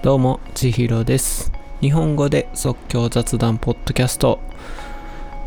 [0.00, 1.50] どうも、ちひろです。
[1.80, 4.38] 日本語で即興雑談ポッドキャスト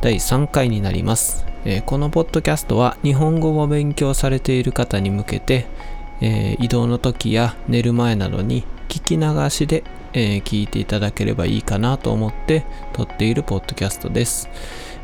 [0.01, 5.67] 第3回になります、えーこのポッドキャストは日本語を勉強されている方に向けて、
[6.19, 14.49] えー移動の時や寝る前などに聞き流しで、えー聞いていただければいいかなと思って撮っているポッドキャストです。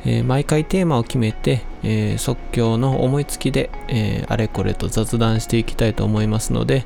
[0.06, 6.86] え毎回テーマを決めて、え即興の思いつきで、えあれこれと雑談していきたいと思いますので、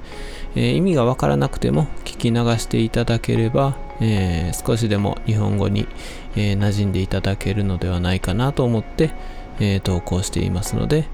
[0.55, 5.88] え意味がわからなくても聞き流していただければ、え少しでも日本語に、
[6.35, 9.11] えー馴染んでいただけるのではないかなと思って、
[9.59, 11.08] え投稿していますので、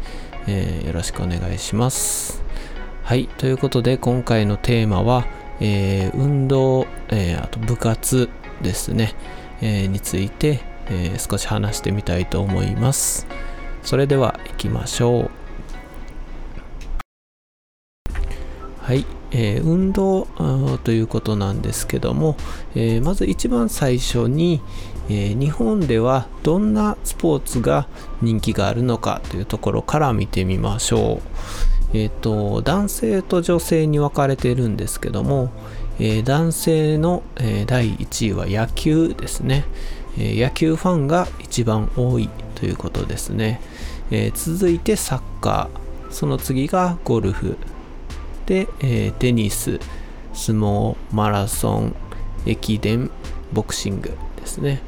[0.47, 2.43] えよろしくお願いします。
[3.03, 5.25] はい、ということで今回のテーマは、
[5.59, 8.29] え運動、えあと部活
[8.61, 9.13] ですね、
[9.61, 13.27] えについて、え少し話してみたいと思います。
[13.83, 15.29] それでは行きましょう。
[18.81, 20.27] はい、えー運動
[20.83, 22.37] ということなんですけども、
[22.75, 24.61] えーまず一番最初に、
[25.09, 27.87] えー日本ではどんなスポーツが
[28.21, 31.21] 人気があるのかというところから見てみましょ
[31.93, 31.97] う。
[31.97, 35.51] えっ、と男性と女性に分かれているんですけども、
[35.99, 39.65] え男性の、え第1位は野球ですね、
[40.17, 43.61] え野球ファンが一番多いということですね、
[44.11, 46.11] え続いてサッカー。
[46.11, 47.57] その次がゴルフ。
[48.47, 49.79] で、えーテニス
[50.33, 51.95] 相撲マラソン
[52.45, 53.11] 駅伝
[53.53, 54.81] ボクシングですね、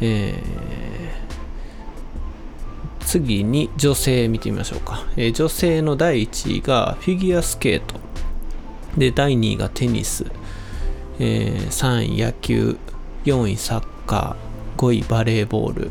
[0.00, 1.30] えー
[3.04, 7.96] 次に女性見てみましょうか、えー女性の第1位がフィギュアスケート。
[8.96, 10.26] で第2位がテニス、
[11.18, 12.78] えー3位野球
[13.24, 15.90] 4位サッカー5位バレーボール。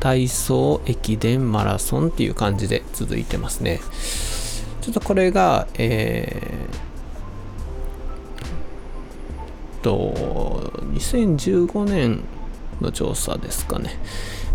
[0.00, 3.80] 体操駅伝マラソンっていう感じで続いてますね。
[4.84, 12.20] ちょっとこれがえーと2015年
[12.82, 13.98] の調査ですかね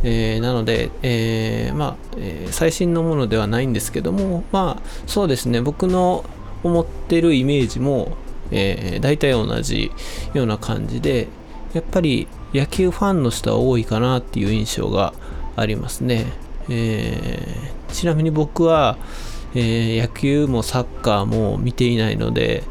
[0.04, 6.24] えーなので、えーまあ、えー最新のものではないんですけども、まあ、そうですね、僕の
[6.64, 8.16] 思ってるイメージも、
[8.52, 9.92] えー大体同じ
[10.36, 11.28] ような感じで、
[11.74, 15.14] やっぱり野球ファンの人は多いかなっていう印象が
[15.56, 16.28] ありますね。
[16.70, 18.98] えーちなみに僕は、
[19.56, 22.64] えー野球もサッカーも見ていないので、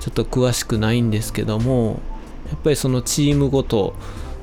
[0.00, 2.00] ちょっと詳しくないんですけども、
[2.48, 3.94] やっぱりそのチームごと、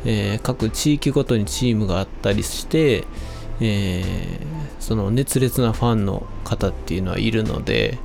[0.06, 3.06] えー各地域ごとにチームがあったりして、
[3.60, 8.00] えーその熱烈なファンの方っていうのはいるので、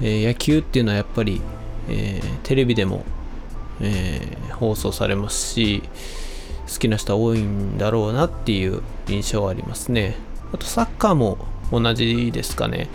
[0.00, 1.40] え野球っていうのはやっぱり、
[1.88, 3.04] えテレビでも、
[3.80, 4.20] え
[4.52, 5.82] 放送されますし
[6.72, 10.16] 好きな人は多いんだろうなっていう印象はありますね。
[10.52, 11.38] あとサッカーも
[11.70, 12.88] 同じですかね。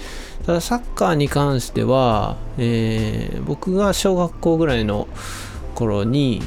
[0.46, 5.07] ただサッカーに関しては、えー僕が小学校ぐらいの
[5.75, 6.41] 頃に、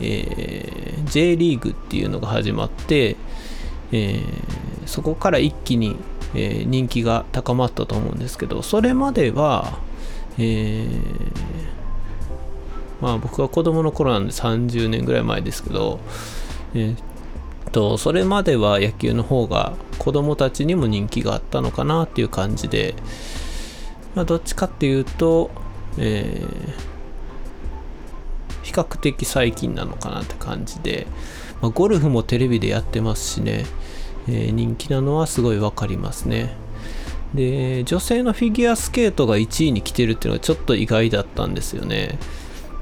[0.00, 3.16] えー J リーグっていうのが始まって、
[3.92, 4.22] えー
[4.86, 5.96] そこから一気に、
[6.34, 9.78] え人気が高まったと思うんですけどそれまでは、
[10.38, 10.86] え
[13.00, 16.00] まあ僕は子供の頃なんで30年ぐらい前ですけど、
[16.74, 17.13] えー
[17.74, 22.94] とそれまでは野球の方が子供たちにも人気があったのかなっていう感じで、
[24.14, 25.50] まあ、どっちかっていうと、
[25.98, 26.94] えー
[28.64, 31.06] 比較的最近なのかなって感じで、
[31.60, 33.66] まあ、ゴルフもテレビでやってますしね、
[34.26, 36.56] えー人気なのはすごいわかりますね。
[37.34, 42.18] で女性のフィギュアスケートが1位に来てるっていうのはちょっと意外だったんですよね。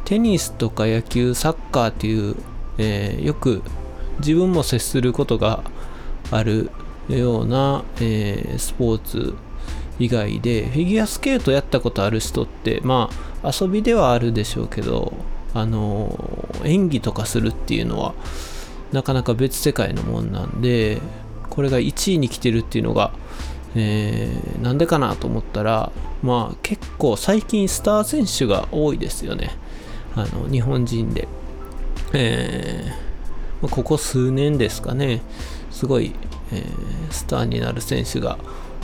[0.04, 2.36] テニスとか野球サッカーっていう、
[2.78, 3.62] えーよく
[4.18, 5.62] 自分も接することが
[6.30, 6.70] ある
[7.08, 9.34] ような、えースポーツ
[9.98, 13.10] 以外でフィギュアスケートやったことある人ってま
[13.42, 15.12] あ遊びではあるでしょうけど
[15.54, 18.14] あの演技とかするっていうのは
[18.90, 21.00] なかなか別世界のもんなんで
[21.50, 23.12] これが1位に来てるっていうのが、
[23.74, 29.50] えーなんでかなと思ったらまあ結構最近スター選手が多いですよね。
[30.14, 31.26] あの日本人で、
[32.12, 33.11] えー
[33.62, 35.22] まここ数年ですかね
[35.70, 36.12] すごい、
[36.52, 38.38] えースターになる選手が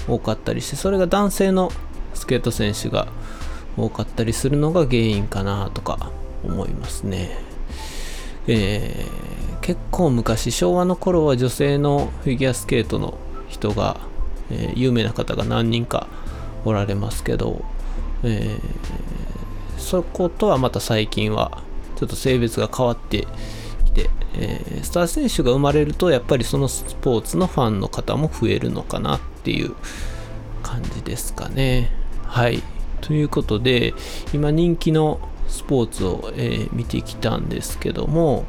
[0.06, 1.72] 多かったりしてそれが男性の
[2.14, 3.08] スケート選手が
[3.76, 6.10] 多かったりするのが原因かなとか
[6.44, 7.30] 思いますね。
[8.46, 9.28] えー
[9.60, 13.98] 結構昔昭和の頃は女性のフィギュアスケートの人が、
[14.50, 16.06] えー有名な方が何人か
[16.64, 17.62] おられますけど、
[18.22, 18.60] えー
[19.78, 21.62] そことはまた最近は
[21.96, 23.26] ちょっと性別が変わって
[24.02, 29.74] て、えースター選手が生まれるとやっぱりそのスポーツのファンの方も増えるのかなっていう
[30.62, 31.90] 感じですかね。
[32.24, 32.62] はい。
[33.00, 33.94] ということで、
[34.32, 38.44] 今人気のスポーツを、えー、見てきたんですけども、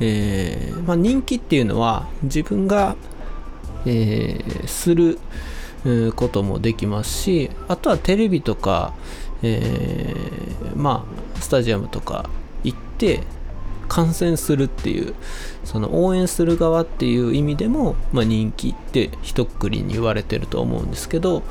[0.00, 2.96] えーまあ、人気っていうのは自分が、
[3.84, 5.18] えー、する
[6.14, 8.94] こともできますしあとはテレビとか、
[9.42, 10.14] え、
[10.74, 12.28] まあスタジアムとか
[12.64, 13.22] 行って
[13.88, 15.14] 観戦するっていう
[15.64, 21.42] その応援する側っていう意味でも、まあ、人気って一括りに言われてると思うんですけど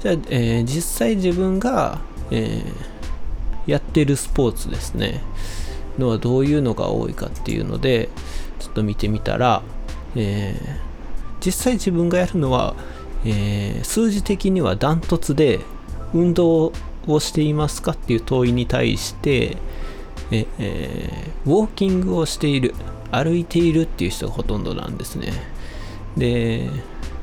[0.00, 2.00] じゃあ、えー、実際自分が、
[2.30, 5.22] えー、やってるスポーツですね。
[5.98, 8.08] のはどういうのが多いかっていうので
[8.58, 9.62] ちょっと見てみたら、
[10.16, 12.74] えー、実際自分がやるのは、
[13.24, 15.60] え、数字的にはダントツで
[16.12, 16.72] 運動
[17.06, 19.56] をしていますかっていう問いに対して
[20.34, 22.74] ええー、ウォーキングをしている
[23.12, 25.32] 歩いているっていう人がほとんどなんですね
[26.16, 26.68] で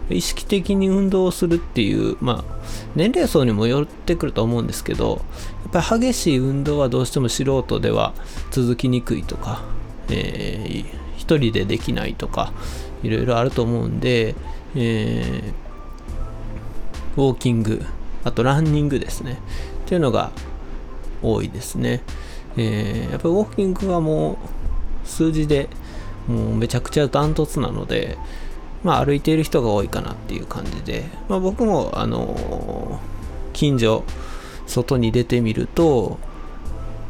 [0.10, 2.56] 意識的に運動をするっていう、まあ、
[2.96, 5.22] 年齢層にもよってくると思うんですけど
[5.64, 8.14] やっぱり激しい運動はどうしても素人では
[8.52, 9.64] 続きにくいとか、
[10.10, 10.86] えー、
[11.18, 12.52] 一人でできないとか
[13.04, 14.36] いろいろあると思うんで、
[14.76, 17.84] えー、ウォーキング
[18.24, 19.40] あとランニングですね
[19.86, 20.32] っていうのが
[21.22, 22.02] 多いですね。
[22.58, 25.70] えー、やっぱりウォーキングはもう数字で
[26.28, 28.18] もうめちゃくちゃダントツなので、
[28.84, 34.04] まあ、歩いている人が多いかなっていう感じで、まあ、僕も、あのー、近所
[34.68, 36.20] 外に出てみると、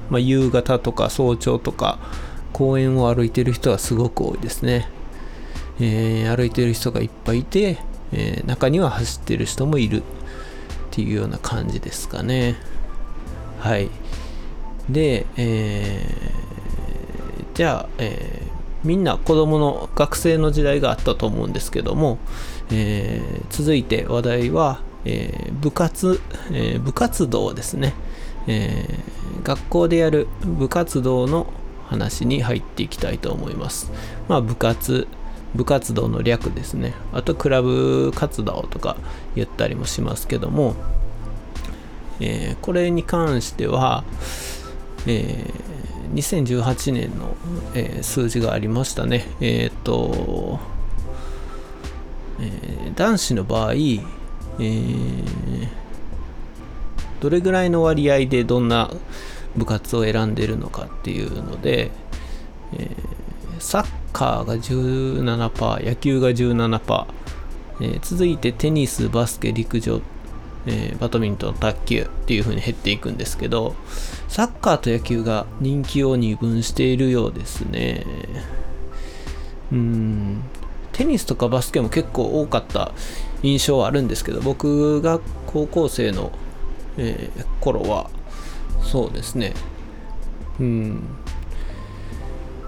[0.09, 1.99] まあ、夕方とか早朝とか
[2.53, 4.89] 公園を歩いている人がすごく多いですね、
[5.79, 7.77] えー、歩いている人がいっぱいいて、
[8.11, 10.03] えー、中には走っている人もいるっ
[10.91, 12.55] ていうような感じですかね。
[13.59, 13.89] はい。
[14.89, 22.17] で、えー、じゃあ、えー、みんな子供の学生の時代があったと思うんですけども、
[22.71, 26.19] えー、続いて話題は、えー、部活、
[26.51, 27.93] えー、部活動ですね、
[28.47, 31.47] えー、学校でやる部活動の
[31.87, 33.91] 話に入っていきたいと思います。
[34.29, 35.07] まあ、部活、
[35.55, 36.93] 部活動の略ですね。
[37.11, 38.95] あと、クラブ活動とか
[39.35, 40.75] 言ったりもしますけども、
[42.21, 44.05] えー、これに関しては、
[45.07, 47.35] えー、2018年の、
[47.73, 49.27] えー、数字がありましたね。
[49.39, 50.59] えっ、と、
[52.39, 55.67] えー、男子の場合、えー、
[57.19, 58.91] どれぐらいの割合でどんな
[59.55, 61.91] 部活を選んでるのかっていうので、
[62.77, 62.89] え
[63.59, 67.05] サッカーが17%、野球が17%、
[67.81, 70.01] えー、続いてテニス、バスケ、陸上
[70.65, 73.75] えー、バドミントン、卓球っていう風に減っていくんですけど、
[74.31, 78.05] サッカーと野球が人気を二分しているようですね。
[79.73, 80.41] うん、
[80.93, 82.93] テニスとかバスケも結構多かった
[83.43, 86.31] 印象はあるんですけど、僕が高校生の、
[86.95, 88.09] えー、頃は、
[88.81, 89.53] そうですね。
[90.61, 91.03] うん。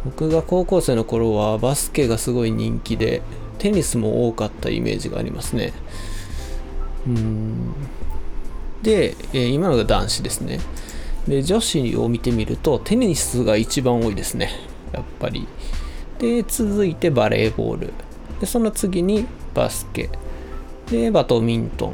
[0.03, 3.21] 僕が高校生の頃はバスケがすごい人気で、
[3.59, 5.71] テニスも多かったイメージがありますね。
[7.07, 7.73] うん
[8.81, 10.59] で、えー、今のが男子ですね。
[11.27, 14.51] で、女子を見てみると、テニスが一番多いですね。
[14.91, 15.47] やっぱり。
[16.19, 17.93] で、続いてバレーボール。
[18.39, 20.09] で、その次にバスケ。
[20.89, 21.93] で、バドミントン。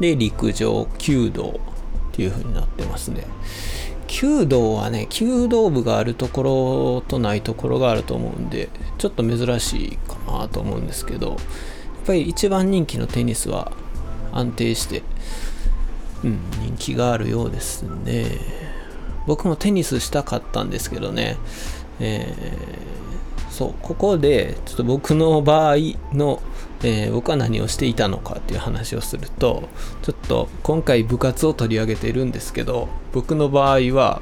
[0.00, 1.60] で、陸上、弓道
[2.10, 3.24] っていう風になってますね。
[4.08, 8.68] 弓道はね、弓道部があるところとないところがあると思うんで、
[8.98, 11.36] ちょっと珍しいかなと思うんですけどや、っ
[12.06, 13.72] ぱり一番人気のテニスは
[14.32, 15.02] 安定して、
[16.24, 18.26] うん、人気があるようですね。
[19.26, 21.36] 僕もテニスしたかったんですけどね、
[22.00, 25.76] えー、そう、ここでちょっと僕の場合
[26.12, 26.42] の、
[26.82, 29.68] えー、僕は何をしていたのかっていう話をすると、
[30.02, 34.20] ちょっと今回部活を取り上げているんですけど、僕の場合は、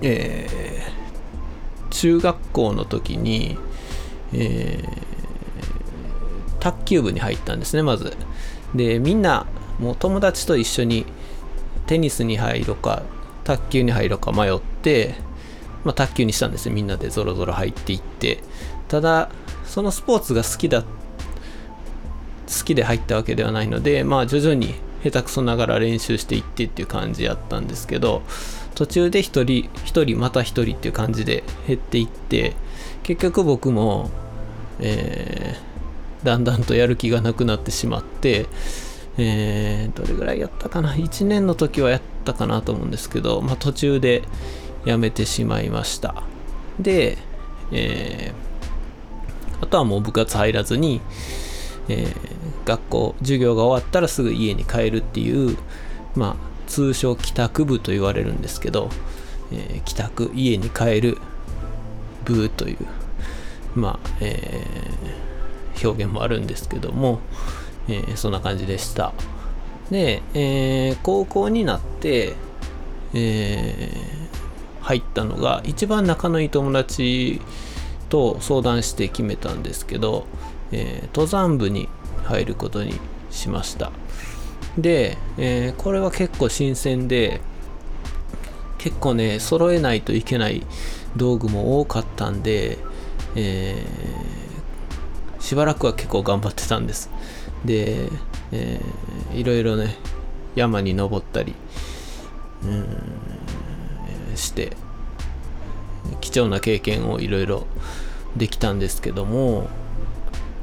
[0.00, 3.58] えー、中学校の時に、
[4.32, 4.82] え
[6.62, 8.16] 卓球部に入ったんですね、まず。
[8.72, 9.46] で、みんな、
[9.80, 11.04] もう友達と一緒に
[11.86, 13.02] テニスに入ろうか、
[13.44, 15.14] 卓球に入ろうか迷って、
[15.84, 16.74] まあ、卓球にしたんですよ。
[16.74, 18.42] みんなでぞろぞろ入っていって。
[18.88, 19.30] ただ、
[19.64, 20.86] そのスポーツが好きだ、好
[22.64, 28.22] きで入ったわけではないので、まあ徐々に下手くそながら練習していってっていう感じやったんですけど、
[28.74, 29.44] 途中で1人、
[29.84, 32.54] 1人また1人っていう感じで減っていって、
[33.02, 34.10] 結局僕も、
[34.78, 38.46] えー、だんだんとやる気がなくなってしまって、
[39.18, 44.22] えー、どれぐらいやったかな？1年の時はやったかなと思うんですけど、まあ、途中で
[44.84, 46.22] やめてしまいました。
[46.78, 47.18] で、
[47.72, 51.00] えー、あとはもう部活入らずに、
[51.88, 52.14] えー、
[52.66, 55.56] 学校授業が終わったらすぐ家に帰るっていう
[56.14, 58.88] まあ通称帰宅部と言われるんですけど、
[59.52, 61.18] えー、帰宅家に帰る
[62.24, 62.78] 部という
[63.74, 64.66] まあ、え、
[65.82, 67.20] 表現もあるんですけども、
[67.88, 69.12] えー、そんな感じでした。
[69.90, 72.34] で、えー、高校になって、
[73.14, 77.40] えー、入ったのが一番仲のいい友達
[78.08, 80.26] と相談して決めたんですけど、
[80.70, 81.88] えー、登山部に
[82.24, 82.98] 入ることに
[83.30, 83.92] しました。
[84.78, 87.40] で、え、これは結構新鮮で
[88.78, 90.66] 結構ね揃えないといけない
[91.14, 92.78] 道具も多かったんで、
[93.36, 93.84] え、
[95.40, 97.10] しばらくは結構頑張ってたんです。
[97.64, 98.08] で、
[98.52, 99.96] えー、いろいろね
[100.54, 101.54] 山に登ったり
[102.64, 104.76] うんして
[106.20, 107.66] 貴重な経験をいろいろ
[108.36, 109.68] できたんですけども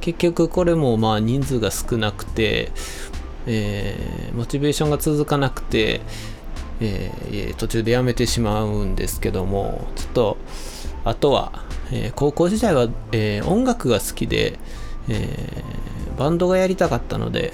[0.02, 2.72] 結局これもまあ人数が少なくて、
[3.46, 6.02] えー、モチベーションが続かなくて、
[6.80, 10.38] えー、途中でやめてしまうんですけどもちょっと
[11.06, 14.60] あとは、えー、高校時代は、え音楽が好きで、
[15.08, 15.64] え
[16.20, 17.54] バンドがやりたかったので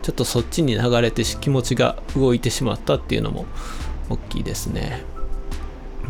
[0.00, 3.44] ちょっとそっちに流れて気持ちが動いてしまったっていうのも
[4.08, 5.02] 大きいですね。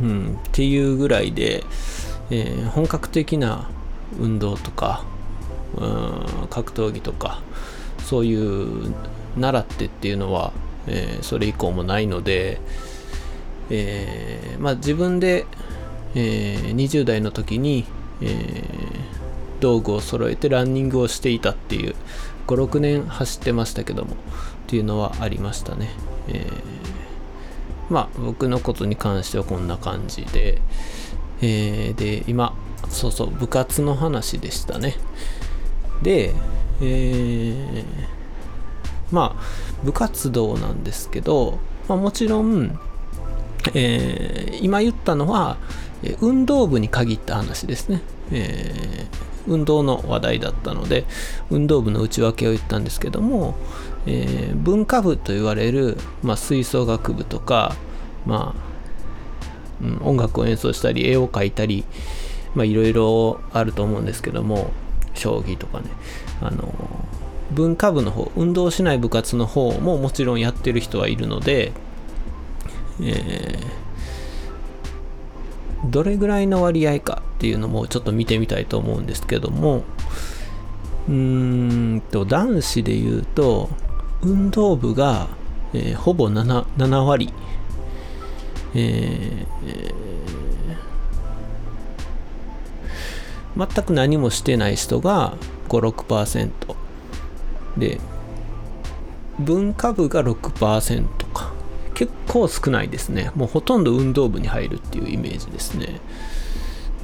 [0.01, 1.65] うん、っていうぐらいで、
[2.31, 3.69] えー、本格的な
[4.19, 5.05] 運動とか
[5.77, 7.43] うん格闘技とか
[8.05, 8.95] そういう
[9.37, 10.53] 習ってっていうのは、
[10.87, 12.61] えー、それ以降もないので、
[13.69, 15.45] えー、まあ、自分で、
[16.15, 17.85] え、20代の時に、
[18.21, 18.65] え
[19.61, 21.95] 道具を揃えてランニングをしていたっていう
[22.47, 24.17] 56年走ってましたけどもっ
[24.67, 25.91] ていうのはありましたね、
[26.29, 26.47] え
[27.89, 30.61] まあ僕のことに関してはこんな感じで、
[31.43, 32.55] えで今
[32.89, 34.97] そうそう部活の話でしたね。
[36.03, 36.35] で、
[36.81, 37.85] えー、
[39.11, 39.43] まあ
[39.85, 42.79] 部活動なんですけど、まあ、もちろん、
[43.75, 45.57] えー、今言ったのは
[46.21, 48.01] 運動部に限った話ですね、
[48.33, 51.05] えー、運動の話題だったので
[51.51, 53.57] 運動部の内訳を言ったんですけども、
[54.07, 57.75] えー、文化部と言われる、まあ、吹奏楽部とか、
[58.25, 58.71] まあ
[59.83, 61.85] うん、音楽を演奏したり絵を描いたり
[62.57, 64.71] いろいろあると思うんですけども
[65.15, 65.87] 将棋とかね。
[66.41, 66.73] あの
[67.51, 71.73] 文化部の方運動しない部活の方ももちろんやってる人はいるので、
[73.01, 73.90] えー、
[75.91, 79.85] どれぐらいの割合かっていうのもちょっと見てみたいと思うんですけども
[81.09, 83.71] うーんと男子で言うと
[84.23, 85.29] 運動部が、
[85.73, 87.33] えー、ほぼ 7, 7割、
[88.75, 90.11] えー
[93.57, 95.35] 全く何もしてない人が
[95.69, 96.51] 56%
[97.77, 98.01] で
[99.39, 101.09] 文化部が6%
[102.31, 103.33] 構少ないですね。
[103.35, 106.01] もうほとんど運動部に入るっていうイメージですね。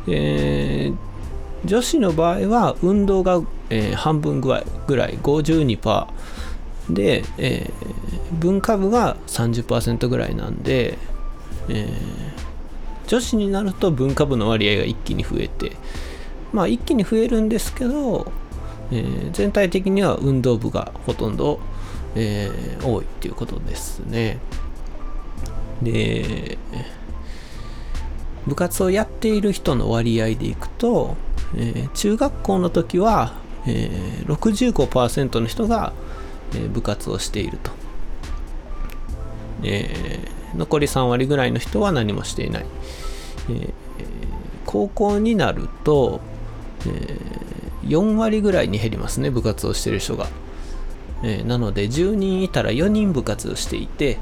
[0.07, 6.07] えー、女子の場合は運動が、えー、半分ぐらいぐらい52%
[6.91, 10.97] で、えー、文化部が30%ぐらいなんで、
[11.69, 11.89] え、
[13.09, 15.73] 女子になると文化部の割合が一気に増えて
[16.53, 18.31] まあ、一気に増えるんですけど、
[18.93, 21.59] え、全体的には運動部がほとんど、
[22.15, 22.51] え、
[22.85, 24.39] 多いっていうことですね。
[25.83, 26.59] で、
[28.47, 31.17] 部活をやっている人の割合でいくと、
[31.57, 33.35] えー、中学校の時は、
[33.67, 35.93] えー、65%の人が、
[36.55, 37.71] えー、部活をしていると。
[39.63, 42.67] えー、残り3割ぐらいの人は何もしていない。
[43.49, 43.73] えー、
[44.65, 46.21] 高校になると、
[46.87, 50.29] えー、4割ぐらいに減りますね部活をしている人が、
[51.23, 54.19] えー、なので10人いたら4人部活をしていて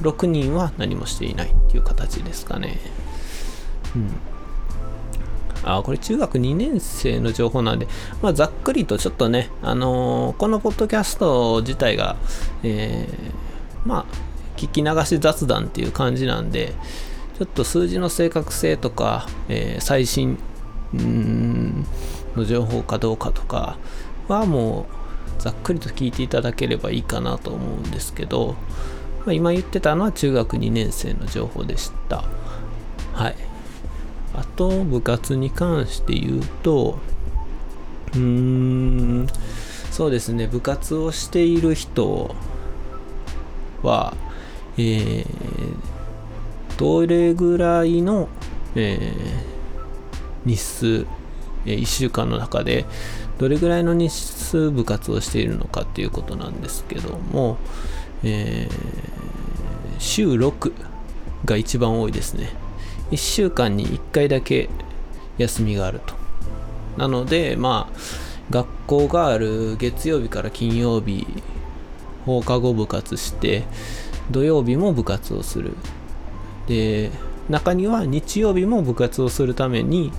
[0.00, 2.78] 6人は何もしていないっていう形ですかね。
[3.94, 4.10] うん。
[5.62, 7.86] あこれ中学2年生の情報なんで、
[8.22, 12.16] まあ、ざっくりとちょっとね、あのー、このポッドキャスト自体が、
[12.62, 16.72] えー、まあ、聞き流し雑談っていう感じなんで、
[17.38, 20.38] ちょっと数字の正確性とか、えー、最新
[20.94, 23.78] の情報かどうかとか
[24.28, 24.86] はも
[25.38, 28.56] うざっくりと聞いていただければいいかなと思うんですけど、
[29.26, 32.24] まあ、今言ってたのは中学2年生の情報でした。
[33.12, 33.36] はい。
[34.34, 36.98] あと部活に関して言うと
[38.14, 39.26] うーん
[39.90, 40.46] そうですね。
[40.46, 42.34] 部活をしている人
[43.82, 44.14] は
[44.78, 45.26] えー、
[46.78, 48.28] どれぐらいの、
[48.74, 51.06] えー、日数、
[51.66, 52.86] え1週間の中で
[53.38, 57.58] どれぐらいの日数部活をしているのかっていうことなんですけども、
[58.24, 59.00] えー
[60.00, 60.72] 週6
[61.44, 62.48] が一番多いですね。
[63.10, 64.70] 1週間に1回だけ
[65.36, 66.14] 休みがあると。
[66.96, 67.98] なのでまあ
[68.50, 71.26] 学校がある月曜日から金曜日
[72.24, 73.64] 放課後部活して
[74.30, 75.76] 土曜日も部活をする。
[76.66, 77.10] で
[77.48, 80.12] 中には日曜日も部活をするために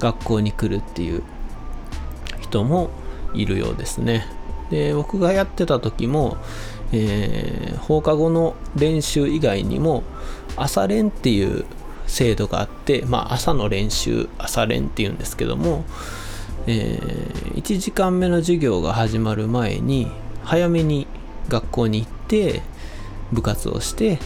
[0.00, 1.22] 学校に来るっていう
[2.40, 2.90] 人も
[3.34, 4.26] いるようですね。
[4.70, 6.38] で僕がやってた時も、
[6.92, 10.02] えー、放課後の練習以外にも
[10.56, 11.64] 朝練っていう
[12.06, 15.84] 制度があって、まあ、朝の練習朝練っていうんですけども、
[16.66, 20.10] えー、1時間目の授業が始まる前に
[20.44, 21.06] 早めに
[21.48, 22.62] 学校に行って
[23.32, 24.18] 部活をして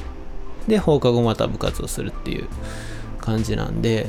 [0.67, 2.49] で放課後また部活をするっていう
[3.21, 4.07] 感じなんで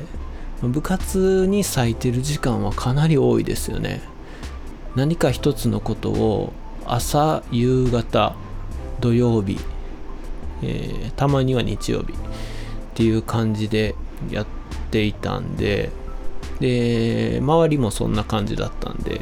[0.62, 4.02] 部活に割いてる時間はかなり多いですよね。
[4.96, 6.52] 何か一つのことを
[6.88, 8.36] 朝夕方
[9.00, 9.60] 土曜日、
[10.63, 12.16] えー、たまには日曜日っ
[12.96, 13.96] ていう感じで
[14.32, 14.48] やっ
[14.92, 15.92] ていたんで
[16.60, 19.22] で周りもそんな感じだったんで、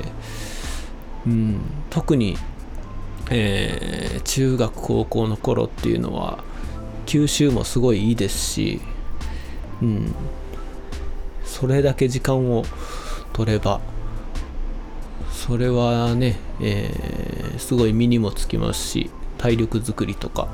[1.27, 2.38] うん、特に、
[3.29, 6.44] えー、中学高校の頃っていうのは
[7.05, 8.82] 吸収もすごいいいですし、
[9.82, 10.15] うん、
[11.44, 12.63] それだけ時間を
[13.34, 13.82] 取れば
[15.32, 20.48] それはね、えー、すごい身にもつきますし体力づくりとか、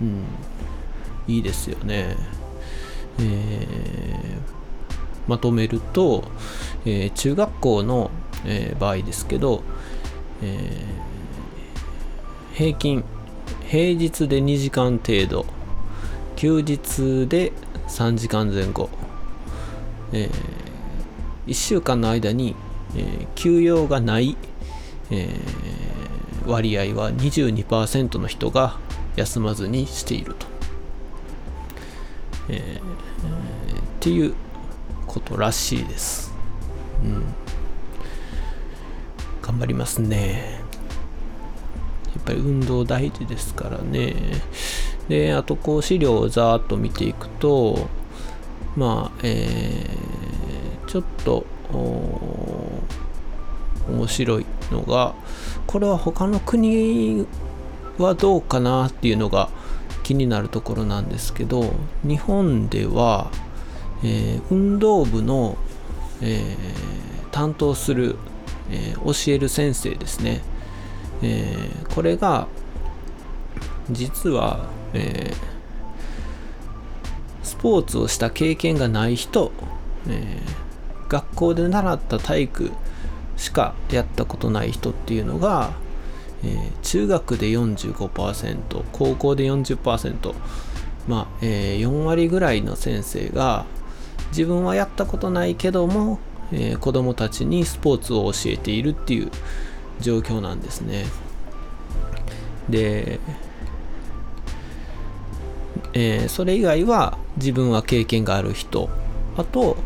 [0.00, 0.24] うん、
[1.26, 2.16] いいですよね、
[3.18, 3.66] えー、
[5.26, 6.24] まとめると、
[6.84, 8.10] えー、中学校の、
[8.46, 9.62] え場合ですけど、
[10.42, 10.82] え
[12.54, 13.04] 平均
[13.68, 15.44] 平日で2時間程度
[16.36, 17.52] 休日で
[17.86, 18.88] 3時間前後、
[20.12, 22.56] えー、1週間の間に、
[22.96, 24.36] えー、休養がない、
[25.10, 25.28] えー、
[26.46, 28.78] 割合は22%の人が
[29.16, 30.46] 休まずにしていると、
[32.48, 34.34] えー、っていう
[35.06, 36.32] ことらしいです、
[37.04, 37.24] うん、
[39.42, 40.60] 頑張りますね。
[42.14, 44.14] やっぱり運動大事ですからね。
[45.08, 47.88] で、あとこう資料をざーっと見ていくと、
[48.76, 51.44] まあ、えー、ちょっと
[53.88, 54.46] 面白い。
[54.70, 55.14] のが、
[55.66, 57.26] これは他の国
[57.98, 59.48] はどうかなっていうのが
[60.02, 63.30] 気になるところなんですけど、日本では、
[64.02, 65.56] えー、運動部の、
[66.22, 68.16] えー、担当する、
[68.70, 70.42] えー、教える先生ですね。
[71.22, 72.46] え、これが
[73.90, 75.32] 実は、え、
[77.42, 79.52] スポーツをした経験がない人、
[80.08, 80.40] え、
[81.08, 82.70] 学校で習った体育
[83.40, 85.72] しかやったことない人っていうのが、
[86.44, 90.34] えー、中学で45%高校で40%
[91.08, 93.64] まあ、えー、4割ぐらいの先生が
[94.28, 96.18] 自分はやったことないけども、
[96.52, 99.30] えー、子供たちにスポーツを教えているっていう
[100.00, 101.06] 状況なんですね。
[102.68, 103.20] で、
[105.94, 108.90] えー、それ以外は自分は経験がある人
[109.36, 109.78] あと、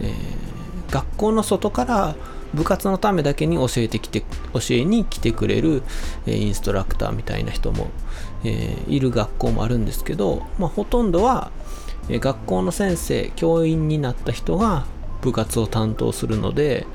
[0.00, 2.16] えー、学校の外から
[2.56, 5.82] 部活のためだけに教えてきて教えに来てくれる、
[6.26, 7.90] えー、インストラクターみたいな人も、
[8.44, 11.52] えー、いる学校もあるんですけど、まあ、ほとんどは、
[12.08, 14.86] えー、学校の先生教員になった人が
[15.20, 16.86] 部活を担当するので、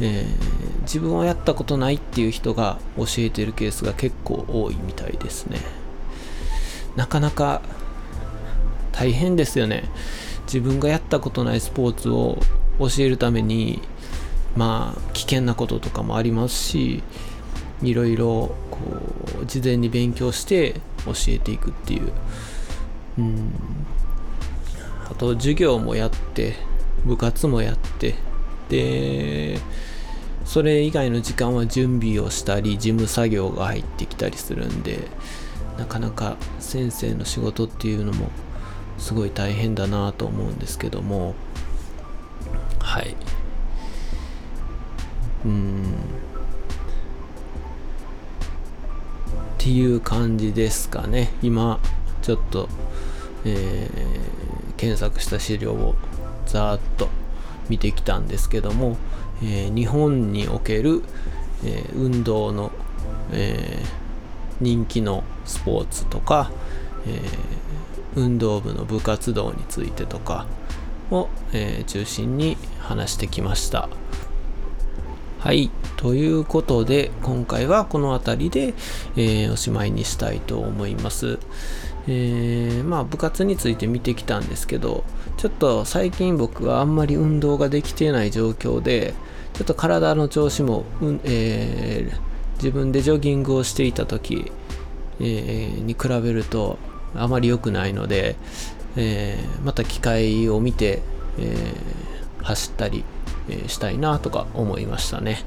[0.00, 5.58] えー、自分はやったことないっていう人が教えてるケースが結構多いみたいですね。
[6.96, 7.60] なかなか
[8.92, 9.84] 大変ですよね。
[10.46, 12.38] 自分がやったことないスポーツを
[12.78, 13.80] 教えるために
[14.56, 17.02] まあ危険なこととかもありますし
[17.82, 18.78] いろいろこ
[19.42, 22.12] う事前に勉強して教えていくっていう。
[23.18, 23.52] うん。
[25.10, 26.54] あと授業もやって
[27.04, 28.14] 部活もやって。
[28.68, 29.60] で
[30.44, 35.08] それ以外の時間は準備をしたり事務作業が入ってきたりするんで
[35.78, 38.30] なかなか先生の仕事っていうのも
[38.98, 41.34] すごい大変だなと思うんですけども。
[42.78, 43.16] はい。
[45.44, 45.46] っ
[49.58, 51.80] ていう感じですかね今
[52.22, 52.68] ちょっと、
[53.44, 55.94] えー、検索した資料を
[56.46, 57.08] ざーっと
[57.68, 58.96] 見てきたんですけども、
[59.42, 61.02] えー、日本における、
[61.64, 62.72] えー、運動の、
[63.32, 63.82] え、
[64.60, 66.50] 人気のスポーツとか、
[67.06, 67.20] え
[68.16, 70.46] 運動部の部活動についてとか
[71.10, 73.88] を、え中心に話してきました。
[75.44, 75.70] はい。
[75.98, 78.74] ということで、今回はこの辺りで、
[79.14, 81.38] えー、おしまいにしたいと思います。
[82.08, 85.04] えー、まあ部活について見てきたんですけど
[85.36, 89.12] ちょっと最近僕はあんまり運動ができてない状況で
[89.52, 94.50] ちょっと体の調子も、うんえー、自分でジョギングをしていた時、
[95.20, 96.78] えー、に比べると
[97.14, 98.36] あまり良くないので、
[98.96, 101.02] えー、また機会を見て、
[101.38, 101.74] え
[102.42, 103.04] 走ったり、
[103.48, 105.42] えしたいなとか思いましたね。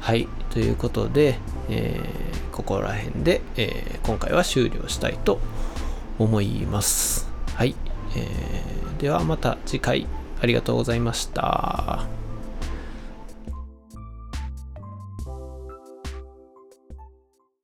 [0.00, 0.28] はい。
[0.50, 2.00] ということで、え
[2.52, 5.40] ここら辺で、え今回は終了したいと
[6.18, 7.28] 思います。
[7.54, 7.74] はい。
[8.14, 10.06] えー、ではまた次回
[10.40, 12.25] ありがとうございました。